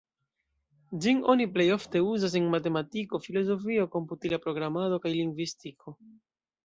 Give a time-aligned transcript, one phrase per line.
[1.05, 5.95] Ĝin oni plej ofte uzas en matematiko, filozofio, komputila programado, kaj lingvistiko.